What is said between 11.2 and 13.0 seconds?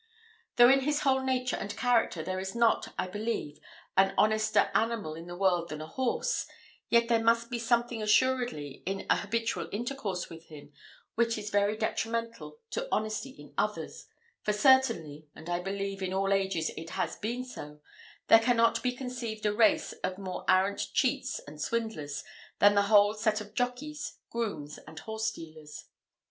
is very detrimental to